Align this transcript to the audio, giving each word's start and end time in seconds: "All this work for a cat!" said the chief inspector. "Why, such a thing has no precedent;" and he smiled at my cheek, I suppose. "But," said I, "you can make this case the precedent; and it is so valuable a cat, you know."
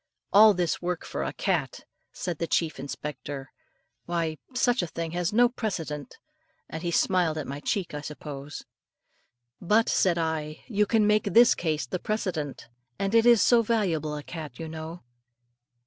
"All 0.33 0.55
this 0.55 0.81
work 0.81 1.05
for 1.05 1.21
a 1.21 1.31
cat!" 1.31 1.81
said 2.11 2.39
the 2.39 2.47
chief 2.47 2.79
inspector. 2.79 3.51
"Why, 4.07 4.39
such 4.55 4.81
a 4.81 4.87
thing 4.87 5.11
has 5.11 5.31
no 5.31 5.47
precedent;" 5.47 6.17
and 6.67 6.81
he 6.81 6.89
smiled 6.89 7.37
at 7.37 7.45
my 7.45 7.59
cheek, 7.59 7.93
I 7.93 8.01
suppose. 8.01 8.65
"But," 9.61 9.87
said 9.89 10.17
I, 10.17 10.63
"you 10.65 10.87
can 10.87 11.05
make 11.05 11.25
this 11.25 11.53
case 11.53 11.85
the 11.85 11.99
precedent; 11.99 12.67
and 12.97 13.13
it 13.13 13.27
is 13.27 13.43
so 13.43 13.61
valuable 13.61 14.15
a 14.15 14.23
cat, 14.23 14.57
you 14.57 14.67
know." 14.67 15.03